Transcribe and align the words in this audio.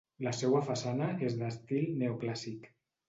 La 0.27 0.31
seua 0.35 0.61
façana 0.69 1.09
és 1.27 1.37
d'estil 1.41 1.85
neoclàssic. 2.01 2.71